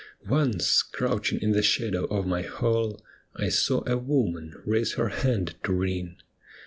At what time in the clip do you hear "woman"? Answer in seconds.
3.99-4.55